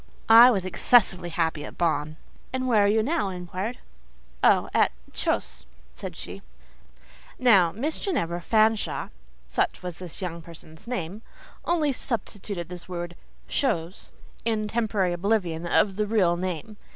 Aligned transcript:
I 0.29 0.49
was 0.49 0.65
excessively 0.65 1.29
happy 1.29 1.63
at 1.63 1.77
Bonn!" 1.77 2.17
"And 2.51 2.67
where 2.67 2.85
are 2.85 2.87
you 2.87 3.03
now?" 3.03 3.29
I 3.29 3.35
inquired. 3.35 3.77
"Oh! 4.43 4.67
at—chose," 4.73 5.67
said 5.95 6.15
she. 6.15 6.41
Now, 7.37 7.71
Miss 7.71 7.99
Ginevra 7.99 8.41
Fanshawe 8.41 9.09
(such 9.47 9.83
was 9.83 9.99
this 9.99 10.19
young 10.19 10.41
person's 10.41 10.87
name) 10.87 11.21
only 11.65 11.91
substituted 11.91 12.67
this 12.67 12.89
word 12.89 13.15
"chose" 13.47 14.09
in 14.43 14.67
temporary 14.67 15.13
oblivion 15.13 15.67
of 15.67 15.97
the 15.97 16.07
real 16.07 16.35
name. 16.35 16.77